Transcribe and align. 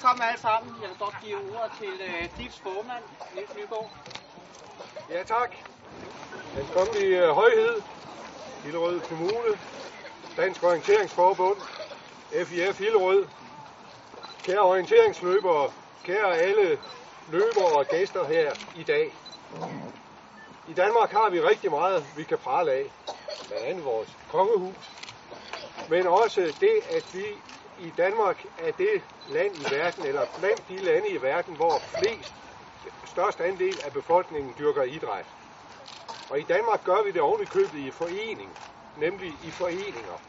Velkommen 0.00 0.28
alle 0.28 0.40
sammen. 0.40 0.74
Jeg 0.82 0.88
vil 0.90 0.98
godt 0.98 1.14
give 1.24 1.56
ordet 1.56 1.72
til 1.80 2.00
øh, 2.06 2.24
uh, 2.24 2.38
DIFs 2.38 2.58
formand, 2.60 3.04
Niels 3.34 3.54
Nygaard. 3.54 3.90
Ja, 5.10 5.22
tak. 5.22 5.54
Den 6.56 6.66
kongelige 6.74 7.28
uh, 7.28 7.34
højhed, 7.34 7.82
Hillerød 8.64 9.00
Kommune, 9.00 9.58
Dansk 10.36 10.62
Orienteringsforbund, 10.62 11.58
FIF 12.46 12.78
Hillerød, 12.78 13.26
kære 14.44 14.60
orienteringsløbere, 14.60 15.70
kære 16.04 16.36
alle 16.38 16.78
løbere 17.28 17.78
og 17.78 17.86
gæster 17.86 18.24
her 18.24 18.52
i 18.76 18.82
dag. 18.82 19.12
I 20.68 20.72
Danmark 20.72 21.10
har 21.10 21.30
vi 21.30 21.40
rigtig 21.40 21.70
meget, 21.70 22.06
vi 22.16 22.24
kan 22.24 22.38
prale 22.38 22.72
af. 22.72 22.90
Blandt 23.48 23.64
andet 23.66 23.84
vores 23.84 24.18
kongehus. 24.28 24.90
Men 25.88 26.06
også 26.06 26.52
det, 26.60 26.82
at 26.90 27.04
vi 27.12 27.26
i 27.80 27.90
Danmark 27.90 28.44
er 28.58 28.72
det 28.72 29.02
land 29.26 29.56
i 29.56 29.64
verden, 29.70 30.04
eller 30.04 30.26
blandt 30.36 30.68
de 30.68 30.80
lande 30.80 31.08
i 31.08 31.22
verden, 31.22 31.56
hvor 31.56 31.78
flest, 31.98 32.34
størst 33.04 33.40
andel 33.40 33.80
af 33.80 33.92
befolkningen 33.92 34.54
dyrker 34.58 34.82
idræt. 34.82 35.26
Og 36.28 36.40
i 36.40 36.42
Danmark 36.42 36.84
gør 36.84 37.04
vi 37.04 37.10
det 37.10 37.20
ovenikøbet 37.20 37.78
i 37.78 37.86
i 37.86 37.90
forening, 37.90 38.56
nemlig 38.96 39.44
i 39.44 39.50
foreninger. 39.50 40.22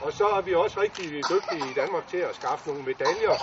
Og 0.00 0.12
så 0.12 0.26
er 0.28 0.40
vi 0.42 0.54
også 0.54 0.80
rigtig 0.80 1.28
dygtige 1.28 1.70
i 1.70 1.72
Danmark 1.72 2.06
til 2.06 2.16
at 2.16 2.34
skaffe 2.34 2.68
nogle 2.68 2.82
medaljer. 2.84 3.36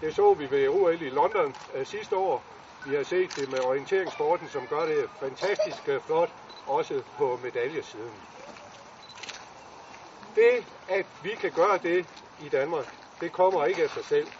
Det 0.00 0.14
så 0.14 0.34
vi 0.34 0.50
ved 0.50 0.68
OL 0.68 1.02
i 1.02 1.10
London 1.10 1.54
øh, 1.74 1.86
sidste 1.86 2.16
år. 2.16 2.44
Vi 2.84 2.94
har 2.94 3.02
set 3.02 3.36
det 3.36 3.48
med 3.48 3.60
orienteringssporten, 3.60 4.48
som 4.48 4.68
gør 4.68 4.86
det 4.86 5.10
fantastisk 5.20 5.88
øh, 5.88 6.00
flot, 6.00 6.30
også 6.66 7.02
på 7.16 7.36
medaljesiden. 7.36 8.41
Det, 10.34 10.66
at 10.88 11.06
vi 11.22 11.36
kan 11.40 11.52
gøre 11.52 11.78
det 11.78 12.06
i 12.38 12.48
Danmark, 12.48 12.86
det 13.20 13.32
kommer 13.32 13.64
ikke 13.64 13.82
af 13.82 13.90
sig 13.90 14.04
selv. 14.04 14.32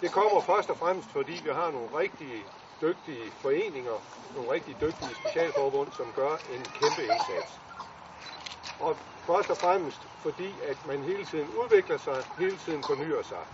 Det 0.00 0.12
kommer 0.12 0.40
først 0.40 0.70
og 0.70 0.78
fremmest, 0.78 1.12
fordi 1.12 1.32
vi 1.32 1.48
har 1.50 1.70
nogle 1.70 1.98
rigtig 1.98 2.46
dygtige 2.80 3.32
foreninger, 3.42 4.04
nogle 4.34 4.52
rigtig 4.52 4.80
dygtige 4.80 5.14
specialforbund, 5.14 5.92
som 5.92 6.12
gør 6.12 6.36
en 6.48 6.68
kæmpe 6.74 7.06
indsats. 7.06 7.62
Og 8.78 8.98
først 9.26 9.50
og 9.50 9.58
fremmest 9.58 10.06
fordi, 10.22 10.60
at 10.60 10.84
man 10.84 11.02
hele 11.02 11.24
tiden 11.24 11.50
udvikler 11.50 11.96
sig, 11.96 12.24
hele 12.38 12.58
tiden 12.58 12.84
fornyer 12.84 13.22
sig. 13.22 13.44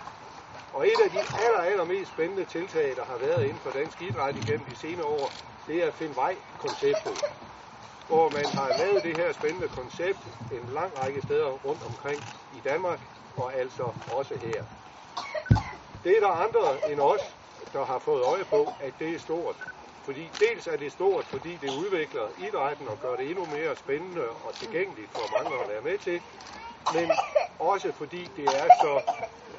Og 0.73 0.87
et 0.89 1.01
af 1.05 1.11
de 1.11 1.19
aller, 1.35 1.59
aller 1.59 1.85
mest 1.85 2.11
spændende 2.13 2.45
tiltag, 2.45 2.97
der 2.97 3.05
har 3.05 3.19
været 3.19 3.45
inden 3.45 3.61
for 3.61 3.71
dansk 3.71 4.01
idræt 4.03 4.37
igennem 4.37 4.67
de 4.67 4.75
senere 4.75 5.07
år, 5.07 5.33
det 5.67 5.83
er 5.83 5.91
Find 5.91 6.15
Vej-konceptet, 6.15 7.17
hvor 8.07 8.29
man 8.29 8.47
har 8.47 8.71
lavet 8.79 9.03
det 9.03 9.15
her 9.15 9.33
spændende 9.33 9.69
koncept 9.69 10.29
en 10.53 10.69
lang 10.75 10.97
række 10.97 11.21
steder 11.23 11.51
rundt 11.51 11.83
omkring 11.83 12.23
i 12.53 12.61
Danmark, 12.61 13.01
og 13.37 13.55
altså 13.55 13.93
også 14.09 14.35
her. 14.35 14.63
Det 16.05 16.17
er 16.17 16.21
der 16.21 16.29
andre 16.29 16.93
end 16.93 17.01
os, 17.01 17.37
der 17.73 17.85
har 17.85 17.99
fået 17.99 18.23
øje 18.23 18.45
på, 18.45 18.69
at 18.81 18.99
det 18.99 19.15
er 19.15 19.19
stort. 19.19 19.57
Fordi 20.05 20.31
dels 20.41 20.67
er 20.67 20.77
det 20.77 20.93
stort, 20.93 21.27
fordi 21.27 21.57
det 21.57 21.71
udvikler 21.71 22.29
idrætten 22.39 22.89
og 22.89 23.01
gør 23.01 23.17
det 23.17 23.31
endnu 23.31 23.47
mere 23.47 23.77
spændende 23.77 24.29
og 24.29 24.55
tilgængeligt 24.55 25.11
for 25.15 25.29
mange 25.39 25.63
at 25.63 25.69
være 25.69 25.83
med 25.83 25.99
til, 25.99 26.21
men 26.95 27.11
også 27.59 27.93
fordi 27.93 28.29
det 28.37 28.47
er 28.47 28.69
så 28.81 29.01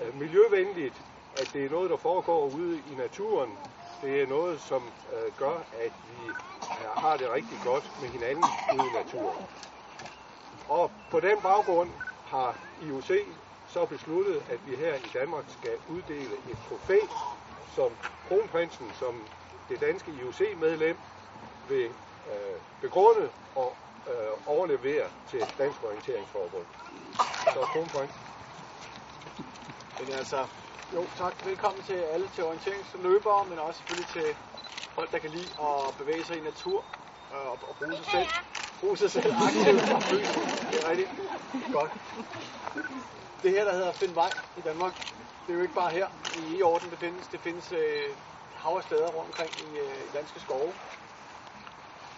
øh, 0.02 0.16
miljøvenligt, 0.16 1.03
at 1.38 1.47
det 1.53 1.66
er 1.66 1.70
noget, 1.70 1.90
der 1.90 1.97
foregår 1.97 2.50
ude 2.50 2.81
i 2.91 2.96
naturen. 2.96 3.58
Det 4.02 4.22
er 4.22 4.28
noget, 4.28 4.62
som 4.62 4.94
øh, 5.14 5.34
gør, 5.34 5.68
at 5.72 5.94
vi 6.04 6.28
øh, 6.80 6.86
har 6.86 7.18
det 7.18 7.30
rigtig 7.30 7.62
godt 7.62 7.94
med 8.00 8.10
hinanden 8.10 8.56
ude 8.70 8.88
i 8.88 8.90
naturen. 8.90 9.38
Og 10.68 10.92
på 11.10 11.20
den 11.20 11.42
baggrund 11.42 11.90
har 12.24 12.60
IOC 12.78 13.12
så 13.66 13.86
besluttet, 13.86 14.44
at 14.48 14.66
vi 14.66 14.76
her 14.76 14.96
i 14.96 15.10
Danmark 15.10 15.50
skal 15.50 15.80
uddele 15.88 16.38
et 16.52 16.60
trofæ, 16.60 17.00
som 17.66 18.00
kronprinsen, 18.24 18.94
som 18.94 19.30
det 19.70 19.82
danske 19.82 20.12
IOC-medlem, 20.12 20.98
vil 21.68 21.96
øh, 22.28 22.62
begrunde 22.82 23.32
og 23.56 23.78
øh, 24.08 24.32
overlevere 24.46 25.12
til 25.26 25.50
Dansk 25.58 25.84
Orienteringsforbund. 25.84 26.68
Så 27.48 27.66
kronprins. 27.66 28.24
Men 29.98 30.10
altså, 30.10 30.48
jo 30.94 31.08
tak. 31.18 31.46
Velkommen 31.46 31.84
til 31.84 31.94
alle 31.94 32.28
til 32.30 32.44
orienteringsløbere, 32.44 33.46
men 33.46 33.59
også 33.59 33.78
selvfølgelig 33.78 34.08
til 34.08 34.36
folk, 34.96 35.12
der 35.12 35.19
kan 35.19 35.31
lide 35.31 35.50
at 35.62 35.97
bevæge 35.97 36.24
sig 36.25 36.38
i 36.38 36.41
natur 36.41 36.86
øh, 37.31 37.38
og, 37.47 37.59
og 37.69 37.75
bruge 37.78 37.97
sig 37.97 38.06
selv. 38.06 38.28
Bruge 38.80 38.97
sig 38.97 39.12
selv 39.12 39.34
aktivt 39.34 39.91
og 39.91 40.03
fysisk. 40.12 40.72
Det 40.72 40.80
er 40.81 40.90
rigtig 40.90 41.08
godt. 41.72 41.91
Det 43.44 43.52
her, 43.52 43.66
der 43.66 43.74
hedder 43.74 43.94
Find 43.94 44.14
Vej 44.14 44.34
i 44.56 44.62
Danmark, 44.62 44.94
det 45.47 45.53
er 45.53 45.56
jo 45.58 45.62
ikke 45.62 45.74
bare 45.74 45.91
her 45.91 46.08
i 46.34 46.59
E-orden, 46.59 46.91
det 46.91 47.00
findes. 47.00 47.28
Det 47.28 47.41
findes 47.41 47.72
øh, 47.72 48.18
hav 48.56 48.78
af 48.78 48.84
steder 48.84 49.08
rundt 49.09 49.28
omkring 49.28 49.59
i, 49.59 49.78
øh, 49.78 50.06
i 50.08 50.12
danske 50.12 50.40
skove. 50.40 50.80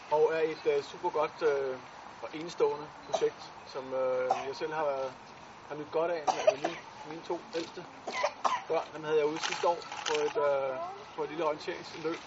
Og 0.10 0.34
er 0.36 0.40
et 0.40 0.68
øh, 0.68 0.84
super 0.84 1.10
godt 1.10 1.42
øh, 1.42 1.80
og 2.22 2.30
enestående 2.34 2.92
projekt, 3.06 3.56
som 3.66 3.94
øh, 3.94 4.48
jeg 4.48 4.56
selv 4.56 4.74
har, 4.74 4.86
været, 4.86 5.16
har 5.66 5.76
nyt 5.76 5.92
godt 5.92 6.12
af 6.12 6.30
med 6.30 6.44
mine, 6.46 6.78
mine 7.10 7.22
to 7.22 7.42
ældste 7.56 7.86
børn. 8.68 8.88
Dem 8.94 9.04
havde 9.04 9.18
jeg 9.18 9.26
ude 9.26 9.40
sidste 9.40 9.68
år 9.68 9.84
på 10.08 10.14
et, 10.14 10.38
øh, 10.38 10.80
på 11.16 11.24
et 11.24 11.30
lille 11.30 11.46
orienteringsløb, 11.46 12.20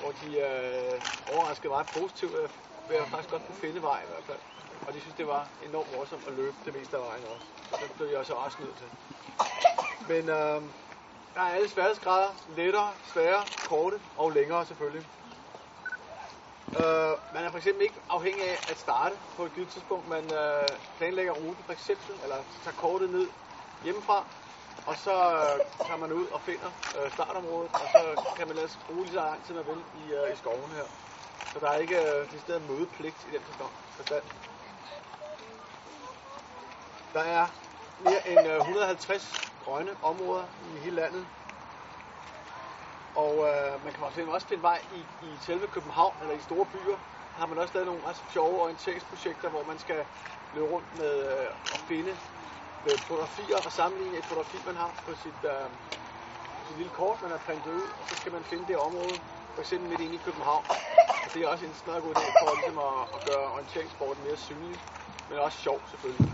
hvor 0.00 0.12
de 0.12 0.38
øh, 0.38 1.00
overraskede 1.26 1.68
meget 1.68 1.86
positivt 1.92 2.36
øh, 2.36 2.48
ved 2.88 2.96
at 2.96 3.08
faktisk 3.08 3.30
godt 3.30 3.44
kunne 3.46 3.54
finde 3.54 3.82
vej 3.82 4.02
i 4.02 4.06
hvert 4.06 4.24
fald. 4.24 4.40
Og 4.86 4.92
de 4.94 5.00
synes, 5.00 5.14
det 5.14 5.26
var 5.26 5.48
enormt 5.62 5.90
morsomt 5.90 6.26
at 6.26 6.32
løbe 6.32 6.56
det 6.64 6.74
meste 6.74 6.96
af 6.96 7.02
vejen 7.02 7.24
også. 7.24 7.46
Så 7.70 7.76
det 7.82 7.92
blev 7.96 8.06
jeg 8.06 8.18
også 8.18 8.34
også 8.34 8.62
nødt 8.62 8.76
til. 8.76 8.90
Men 10.08 10.28
øh, 10.28 10.62
der 11.34 11.40
er 11.40 11.54
alle 11.54 11.68
sværhedsgrader. 11.68 12.34
Lettere, 12.48 12.94
svære, 13.02 13.44
korte 13.62 14.00
og 14.16 14.30
længere 14.30 14.66
selvfølgelig. 14.66 15.06
Øh, 16.76 17.12
man 17.32 17.44
er 17.44 17.50
for 17.50 17.56
eksempel 17.56 17.82
ikke 17.82 18.00
afhængig 18.08 18.44
af 18.44 18.58
at 18.66 18.78
starte 18.78 19.18
på 19.36 19.44
et 19.46 19.52
givet 19.52 19.70
tidspunkt. 19.70 20.08
Man 20.08 20.32
øh, 20.32 20.78
planlægger 20.96 21.32
ruten 21.32 21.64
for 21.64 21.72
eksempel, 21.72 22.20
eller 22.22 22.44
tager 22.62 22.74
kortet 22.74 23.10
ned 23.10 23.30
hjemmefra, 23.84 24.24
og 24.86 24.96
så 24.96 25.14
kan 25.76 25.86
tager 25.86 26.00
man 26.00 26.12
ud 26.12 26.26
og 26.26 26.40
finder 26.40 26.70
øh, 26.98 27.12
startområdet, 27.12 27.70
og 27.72 27.86
så 27.94 28.00
kan 28.36 28.48
man 28.48 28.56
ellers 28.56 28.78
bruge 28.86 29.02
lige 29.04 29.12
så 29.12 29.20
lang 29.20 29.44
tid 29.44 29.54
man 29.54 29.66
vil 29.66 29.82
i, 30.02 30.12
øh, 30.12 30.34
i 30.34 30.36
skoven 30.36 30.70
her. 30.78 30.86
Så 31.52 31.60
der 31.60 31.68
er 31.70 31.78
ikke 31.78 31.98
øh, 31.98 32.32
det 32.32 32.40
sted 32.40 32.60
mødepligt 32.60 33.18
i 33.28 33.30
den 33.34 33.42
forstand. 33.96 34.24
Der 37.14 37.20
er 37.20 37.46
mere 38.04 38.28
end 38.28 38.48
øh, 38.48 38.56
150 38.56 39.42
grønne 39.64 39.90
områder 40.02 40.44
i 40.74 40.78
hele 40.84 40.96
landet. 40.96 41.26
Og 43.16 43.34
øh, 43.48 43.84
man 43.84 43.92
kan 43.92 44.04
også 44.34 44.46
finde 44.46 44.62
vej 44.62 44.78
i, 44.96 45.00
i 45.26 45.30
selve 45.40 45.66
København 45.66 46.14
eller 46.22 46.34
i 46.34 46.40
store 46.40 46.66
byer. 46.72 46.98
Der 47.32 47.38
har 47.40 47.46
man 47.46 47.58
også 47.58 47.74
lavet 47.74 47.86
nogle 47.86 48.02
ret 48.06 48.22
sjove 48.32 48.62
orienteringsprojekter, 48.62 49.48
hvor 49.48 49.64
man 49.64 49.78
skal 49.78 50.04
løbe 50.54 50.66
rundt 50.66 50.98
med 50.98 51.12
øh, 51.32 51.46
at 51.74 51.80
finde 51.88 52.16
med 52.84 52.98
fotografier 52.98 53.56
og 53.56 53.72
sammenligne 53.72 54.18
et 54.18 54.24
fotografi, 54.24 54.58
man 54.66 54.76
har 54.76 54.90
på 55.06 55.14
sit, 55.14 55.40
øh, 55.44 55.70
sit 56.66 56.76
lille 56.76 56.92
kort, 56.92 57.22
man 57.22 57.30
har 57.30 57.38
printet 57.38 57.72
ud, 57.78 57.82
og 58.00 58.04
så 58.08 58.14
skal 58.20 58.32
man 58.32 58.44
finde 58.44 58.64
det 58.68 58.76
område, 58.76 59.18
for 59.54 59.60
eksempel 59.60 59.88
midt 59.90 60.00
inde 60.00 60.14
i 60.14 60.22
København. 60.26 60.64
Og 61.24 61.28
det 61.34 61.42
er 61.42 61.48
også 61.48 61.66
en 61.66 61.74
smadret 61.74 62.02
god 62.02 62.14
idé 62.14 62.26
for 62.40 62.54
ligesom 62.54 62.78
at, 62.78 63.00
at 63.16 63.20
gøre 63.24 63.44
orienteringssporten 63.54 64.24
mere 64.24 64.36
synlig, 64.36 64.76
men 65.28 65.38
også 65.38 65.58
sjov 65.58 65.80
selvfølgelig. 65.90 66.30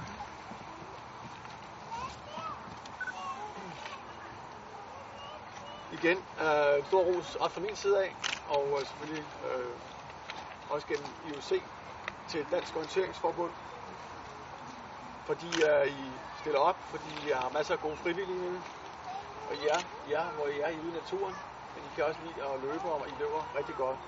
igen, 6.07 6.19
øh, 6.19 6.87
stor 6.87 7.03
ros 7.03 7.35
også 7.35 7.55
fra 7.55 7.61
min 7.61 7.77
side 7.77 8.05
af, 8.05 8.15
og 8.49 8.81
øh, 8.81 8.87
selvfølgelig 8.87 9.25
øh, 9.51 9.73
også 10.71 10.87
gennem 10.87 11.07
IOC 11.29 11.63
til 12.29 12.47
Dansk 12.51 12.77
Orienteringsforbund, 12.77 13.53
fordi 15.27 15.63
øh, 15.63 15.87
I 15.87 16.11
stiller 16.47 16.61
op, 16.61 16.77
fordi 16.91 17.11
vi 17.25 17.31
har 17.31 17.51
masser 17.51 17.75
af 17.75 17.81
gode 17.81 17.97
frivillige 17.97 18.63
og 19.49 19.55
I 19.55 19.67
er, 19.67 19.83
I 20.09 20.13
er, 20.13 20.25
hvor 20.31 20.47
I 20.47 20.59
er 20.59 20.81
ude 20.83 20.91
i 20.91 20.95
naturen, 20.95 21.35
men 21.75 21.85
I 21.85 21.89
kan 21.95 22.05
også 22.05 22.21
lide 22.25 22.45
at 22.45 22.61
løbe, 22.61 22.89
og 22.93 23.09
I 23.09 23.15
løber 23.19 23.43
rigtig 23.59 23.77
godt. 23.77 23.99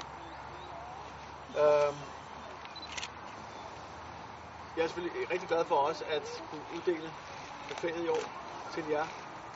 Øhm, 1.61 1.99
jeg 4.77 4.83
er 4.83 4.87
selvfølgelig 4.87 5.31
rigtig 5.31 5.49
glad 5.49 5.65
for 5.65 5.75
også 5.75 6.05
at 6.09 6.43
kunne 6.51 6.65
uddele 6.77 7.15
buffetet 7.69 8.05
i 8.05 8.09
år 8.09 8.25
til 8.75 8.85
jer, 8.87 9.07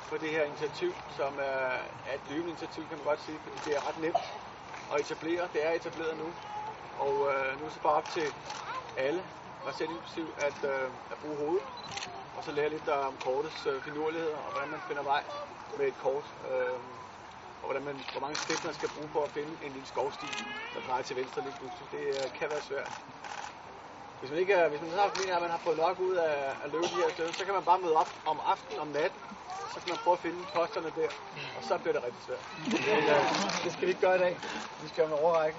for 0.08 0.16
det 0.16 0.30
her 0.30 0.44
initiativ, 0.44 0.92
som 1.08 1.38
er, 1.38 1.72
er 2.06 2.14
et 2.14 2.28
løbende 2.28 2.50
initiativ, 2.50 2.88
kan 2.88 2.96
man 2.98 3.06
godt 3.06 3.20
sige, 3.20 3.38
fordi 3.42 3.56
det 3.64 3.76
er 3.76 3.88
ret 3.88 3.98
nemt 3.98 4.24
at 4.92 5.00
etablere. 5.00 5.48
Det 5.52 5.66
er 5.66 5.70
etableret 5.70 6.16
nu, 6.16 6.34
og 6.98 7.14
øh, 7.32 7.58
nu 7.58 7.64
er 7.66 7.70
det 7.70 7.82
bare 7.82 7.92
op 7.92 8.08
til 8.08 8.32
alle, 8.96 9.24
og 9.64 9.74
selv 9.74 9.90
inklusiv, 9.90 10.34
at, 10.36 10.64
øh, 10.64 10.90
at 11.10 11.18
bruge 11.18 11.36
hovedet, 11.36 11.62
og 12.36 12.44
så 12.44 12.52
lære 12.52 12.68
lidt 12.68 12.88
øh, 12.88 13.06
om 13.06 13.16
kortets 13.24 13.66
øh, 13.66 13.82
finurligheder, 13.82 14.36
og 14.36 14.50
hvordan 14.52 14.68
man 14.70 14.80
finder 14.80 15.02
vej 15.02 15.22
med 15.78 15.86
et 15.86 15.98
kort, 15.98 16.24
øh, 16.50 16.78
og 17.62 17.66
hvordan 17.68 17.82
man, 17.84 17.96
hvor 18.12 18.20
mange 18.20 18.36
skridt 18.36 18.64
man 18.64 18.74
skal 18.74 18.88
bruge 18.88 19.08
på 19.08 19.20
at 19.24 19.30
finde 19.30 19.52
en 19.66 19.72
lille 19.72 19.88
skovsti, 19.88 20.26
der 20.74 20.80
drejer 20.80 21.02
til 21.02 21.16
venstre 21.16 21.42
lige 21.42 21.54
pludselig. 21.58 21.86
Det 21.90 22.04
øh, 22.24 22.32
kan 22.38 22.50
være 22.50 22.60
svært. 22.60 22.90
hvis 24.20 24.30
man 24.30 24.40
ikke 24.40 24.68
hvis 24.68 24.80
man 24.80 24.90
så 24.90 25.10
mener, 25.20 25.36
at 25.36 25.42
man 25.42 25.50
har 25.50 25.58
fået 25.58 25.76
nok 25.76 26.00
ud 26.00 26.14
af 26.14 26.56
at 26.64 26.70
løbe 26.72 26.84
de 26.84 27.00
her 27.02 27.10
steder, 27.14 27.32
så 27.32 27.44
kan 27.44 27.54
man 27.54 27.64
bare 27.64 27.80
møde 27.80 27.96
op 27.96 28.10
om 28.26 28.40
aftenen, 28.52 28.80
om 28.80 28.88
natten, 28.88 29.20
så 29.74 29.80
kan 29.80 29.88
man 29.88 29.98
prøve 30.04 30.14
at 30.14 30.20
finde 30.26 30.46
posterne 30.54 30.92
der, 30.96 31.08
og 31.56 31.62
så 31.68 31.78
bliver 31.78 31.94
det 31.96 32.02
rigtig 32.02 32.22
svært. 32.28 32.44
Men, 32.86 33.02
øh, 33.14 33.22
det 33.64 33.72
skal 33.72 33.86
vi 33.86 33.92
ikke 33.92 34.00
gøre 34.06 34.16
i 34.16 34.22
dag. 34.26 34.40
Vi 34.82 34.88
skal 34.88 35.06
have 35.06 35.16
en 35.16 35.24
overrække 35.24 35.58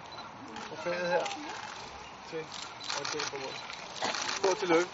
på 0.70 0.76
fældet 0.76 1.08
her 1.08 1.26
til 2.30 2.38
at 3.02 3.06
det 3.14 3.22
på 3.32 3.38
måde. 3.38 3.83
Stort 4.44 4.58
tillykke. 4.58 4.90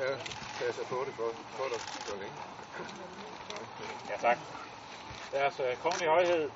Ja, 0.00 0.16
passer 0.60 0.84
på 0.84 1.04
det 1.06 1.14
for, 1.14 1.30
for 1.56 1.64
dig 1.68 1.80
så 2.06 2.12
længe. 2.20 2.36
Ja, 4.10 4.16
tak. 4.20 4.38
Deres 5.32 5.60
øh, 5.60 5.76
kongelige 5.82 6.08
højhed, 6.08 6.50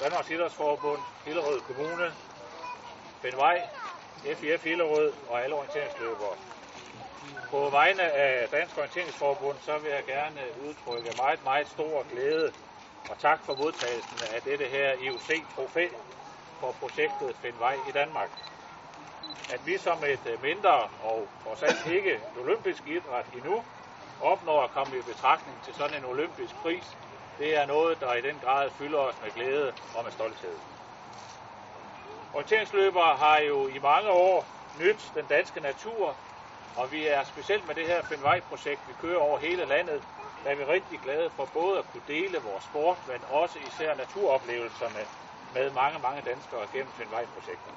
Danmarks 0.00 0.30
Idrætsforbund, 0.30 1.00
Hillerød 1.24 1.60
Kommune, 1.60 2.12
Benvej, 3.22 3.68
FIF 4.34 4.64
Hillerød 4.64 5.12
og 5.28 5.42
alle 5.44 5.56
orienteringsløbere. 5.56 6.55
På 7.50 7.70
vegne 7.70 8.02
af 8.02 8.48
Dansk 8.48 8.78
Orienteringsforbund, 8.78 9.58
så 9.60 9.78
vil 9.78 9.90
jeg 9.90 10.04
gerne 10.06 10.40
udtrykke 10.62 11.12
meget, 11.12 11.44
meget 11.44 11.66
stor 11.66 12.02
glæde 12.02 12.52
og 13.08 13.18
tak 13.18 13.44
for 13.46 13.54
modtagelsen 13.54 14.22
af 14.22 14.42
dette 14.42 14.64
her 14.64 14.92
IOC-trofæ 14.92 15.88
for 16.60 16.72
projektet 16.72 17.36
Find 17.36 17.56
Vej 17.56 17.78
i 17.88 17.92
Danmark. 17.92 18.30
At 19.48 19.66
vi 19.66 19.78
som 19.78 20.04
et 20.04 20.38
mindre 20.42 20.88
og 21.00 21.28
trods 21.42 21.62
alt 21.62 21.86
ikke 21.86 22.20
olympisk 22.36 22.86
idræt 22.86 23.26
endnu 23.32 23.64
opnår 24.20 24.62
at 24.62 24.70
komme 24.70 24.98
i 24.98 25.02
betragtning 25.02 25.62
til 25.62 25.74
sådan 25.74 25.96
en 25.96 26.04
olympisk 26.04 26.62
pris, 26.62 26.98
det 27.38 27.54
er 27.54 27.66
noget, 27.66 28.00
der 28.00 28.14
i 28.14 28.22
den 28.22 28.40
grad 28.40 28.70
fylder 28.70 28.98
os 28.98 29.20
med 29.20 29.32
glæde 29.32 29.72
og 29.94 30.04
med 30.04 30.12
stolthed. 30.12 30.58
Orienteringsløbere 32.32 33.16
har 33.16 33.38
jo 33.38 33.68
i 33.68 33.78
mange 33.78 34.10
år 34.10 34.46
nyt 34.74 35.12
den 35.14 35.26
danske 35.26 35.60
natur, 35.60 36.16
og 36.76 36.92
vi 36.92 37.06
er 37.06 37.22
specielt 37.22 37.66
med 37.66 37.74
det 37.74 37.86
her 37.86 38.02
Findvej-projekt, 38.02 38.88
vi 38.88 38.92
kører 38.92 39.18
over 39.18 39.38
hele 39.38 39.64
landet, 39.64 40.02
der 40.44 40.50
er 40.50 40.54
vi 40.54 40.64
rigtig 40.64 41.00
glade 41.00 41.30
for 41.30 41.44
både 41.44 41.78
at 41.78 41.86
kunne 41.86 42.02
dele 42.06 42.38
vores 42.38 42.64
sport, 42.64 42.98
men 43.06 43.24
også 43.24 43.58
især 43.58 43.94
naturoplevelserne 43.94 45.06
med 45.50 45.70
mange, 45.70 45.98
mange 45.98 46.22
danskere 46.22 46.66
gennem 46.72 46.92
Findvej-projektet. 46.92 47.72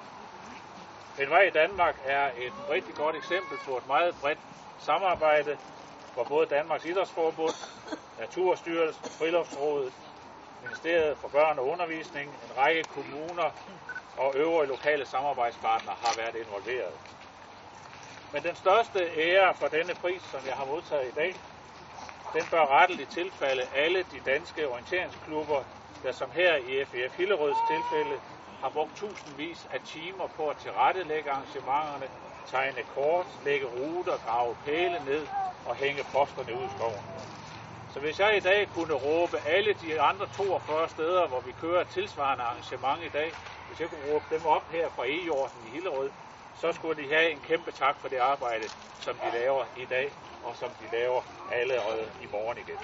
Findvej 1.16 1.42
i 1.42 1.50
Danmark 1.50 2.00
er 2.04 2.31
et 2.36 2.54
rigtig 2.69 2.96
godt 2.96 3.16
eksempel 3.16 3.57
på 3.57 3.78
et 3.78 3.86
meget 3.86 4.16
bredt 4.16 4.40
samarbejde, 4.78 5.57
hvor 6.13 6.24
både 6.24 6.46
Danmarks 6.48 6.86
Idrætsforbund, 6.86 7.56
Naturstyrelsen, 8.18 9.12
Friluftsrådet, 9.18 9.94
Ministeriet 10.62 11.18
for 11.18 11.28
Børn 11.28 11.60
og 11.60 11.68
Undervisning, 11.68 12.36
en 12.44 12.57
række 12.57 12.84
kommuner 12.84 13.51
og 14.18 14.36
øvrige 14.36 14.68
lokale 14.68 15.06
samarbejdspartnere 15.06 15.96
har 15.96 16.13
været 16.13 16.36
involveret. 16.36 16.94
Men 18.31 18.44
den 18.44 18.56
største 18.56 19.00
ære 19.00 19.56
for 19.56 19.68
denne 19.68 19.96
pris, 19.96 20.22
som 20.22 20.46
jeg 20.46 20.56
har 20.56 20.66
modtaget 20.66 21.08
i 21.08 21.12
dag, 21.12 21.36
den 22.34 22.46
bør 22.52 22.66
retteligt 22.66 23.10
tilfalde 23.10 23.64
alle 23.66 24.04
de 24.04 24.20
danske 24.20 24.68
orienteringsklubber, 24.68 25.64
der 26.04 26.12
som 26.12 26.31
her 26.31 26.56
i 26.56 26.86
FF 26.86 27.18
Hillerøds 27.18 27.62
tilfælde 27.62 28.20
har 28.62 28.70
brugt 28.70 28.96
tusindvis 28.96 29.66
af 29.66 29.81
timer 29.81 30.28
på 30.28 30.50
at 30.50 30.58
tilrettelægge 30.58 31.31
arrangementerne, 31.31 32.10
tegne 32.46 32.84
kort, 32.84 33.28
lægge 33.44 33.66
ruter, 33.66 34.18
grave 34.18 34.56
pæle 34.56 35.00
ned 35.00 35.28
og 35.66 35.75
hænge 35.75 36.04
posterne 36.04 36.56
ud 36.56 36.66
i 36.66 36.70
skoven. 36.70 37.06
Så 37.88 38.00
hvis 38.00 38.20
jeg 38.20 38.38
i 38.38 38.40
dag 38.40 38.70
kunne 38.70 38.94
råbe 38.94 39.40
alle 39.40 39.74
de 39.74 40.02
andre 40.02 40.28
42 40.28 40.90
steder, 40.90 41.28
hvor 41.28 41.42
vi 41.42 41.52
kører 41.52 41.82
et 41.82 41.88
tilsvarende 41.88 42.44
arrangement 42.44 43.04
i 43.04 43.10
dag, 43.10 43.34
hvis 43.68 43.80
jeg 43.80 43.90
kunne 43.90 44.04
råbe 44.04 44.25
dem 44.36 44.46
op 44.46 44.70
her 44.72 44.90
fra 44.90 45.06
E-jorden 45.06 45.64
i 45.64 45.70
Hillerød, 45.70 46.12
så 46.60 46.74
skulle 46.74 47.04
de 47.04 47.10
have 47.10 47.32
en 47.32 47.42
kæmpe 47.42 47.72
tak 47.72 48.00
for 48.02 48.08
det 48.08 48.18
arbejde, 48.18 48.70
som 48.98 49.18
de 49.18 49.30
laver 49.32 49.66
i 49.76 49.86
dag, 49.86 50.12
og 50.42 50.56
som 50.56 50.76
de 50.76 50.88
laver 50.88 51.22
allerede 51.48 52.12
i 52.20 52.26
morgen 52.26 52.58
igen. 52.58 52.80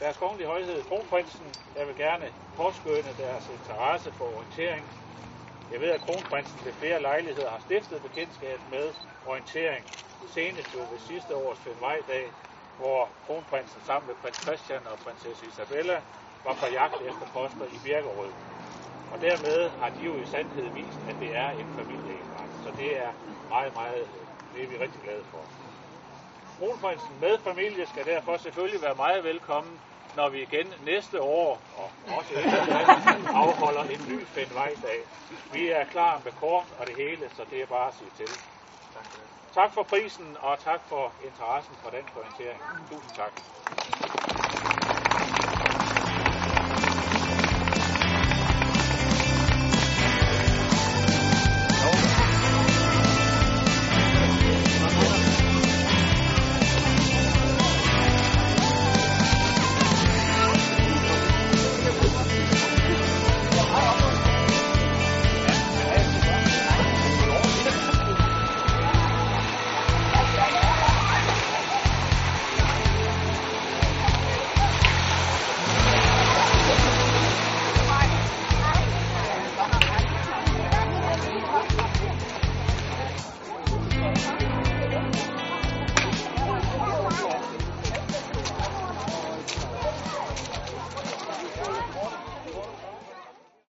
Deres 0.00 0.16
kongelige 0.16 0.46
højhed, 0.46 0.82
kronprinsen, 0.84 1.56
jeg 1.74 1.86
vil 1.86 1.96
gerne 1.96 2.32
påskynde 2.56 3.14
deres 3.16 3.48
interesse 3.48 4.12
for 4.12 4.24
orientering. 4.24 4.86
Jeg 5.70 5.80
ved, 5.80 5.90
at 5.90 6.00
kronprinsen 6.00 6.64
ved 6.64 6.72
flere 6.72 7.02
lejligheder 7.02 7.50
har 7.50 7.58
stiftet 7.58 8.02
bekendtskab 8.02 8.60
med 8.66 8.94
orientering. 9.24 9.86
Senest 10.26 10.74
jo 10.74 10.86
ved 10.90 10.98
sidste 10.98 11.36
års 11.36 11.58
5. 11.58 11.76
hvor 12.76 13.12
kronprinsen 13.22 13.80
sammen 13.82 14.06
med 14.06 14.14
prins 14.14 14.38
Christian 14.42 14.86
og 14.86 14.98
prinsesse 14.98 15.46
Isabella 15.46 16.02
var 16.44 16.54
på 16.54 16.66
jagt 16.66 17.00
efter 17.00 17.26
poster 17.26 17.66
i 17.66 17.78
Birkerød. 17.78 18.32
Og 19.16 19.22
dermed 19.22 19.70
har 19.80 19.90
de 19.90 20.04
jo 20.04 20.16
i 20.16 20.24
sandhed 20.24 20.68
vist, 20.70 21.00
at 21.08 21.16
det 21.20 21.36
er 21.36 21.50
en 21.50 21.66
familieindret. 21.76 22.50
Så 22.64 22.70
det 22.76 22.98
er 22.98 23.10
meget, 23.48 23.74
meget, 23.74 24.08
det 24.52 24.64
er 24.64 24.68
vi 24.68 24.76
rigtig 24.84 25.02
glade 25.02 25.24
for. 25.30 25.42
Kronprinsen 26.58 27.20
med 27.20 27.38
familie 27.38 27.86
skal 27.86 28.06
derfor 28.06 28.36
selvfølgelig 28.36 28.82
være 28.82 28.94
meget 28.94 29.24
velkommen, 29.24 29.80
når 30.16 30.28
vi 30.28 30.42
igen 30.42 30.72
næste 30.80 31.22
år, 31.22 31.60
og 31.76 31.90
også 32.18 32.34
efter 32.34 33.34
afholder 33.34 33.84
en 33.84 34.00
ny 34.08 34.26
Fendvejdag. 34.26 34.98
Vi 35.52 35.68
er 35.68 35.84
klar 35.84 36.20
med 36.24 36.32
kort 36.32 36.66
og 36.78 36.86
det 36.86 36.94
hele, 36.94 37.28
så 37.36 37.44
det 37.50 37.62
er 37.62 37.66
bare 37.66 37.88
at 37.88 37.94
sige 37.94 38.10
til. 38.10 38.28
Tak 39.54 39.72
for 39.74 39.82
prisen, 39.82 40.36
og 40.40 40.58
tak 40.58 40.80
for 40.88 41.12
interessen 41.24 41.74
for 41.82 41.90
den 41.90 42.04
orientering. 42.16 42.60
Tusind 42.88 43.12
tak. 43.12 43.32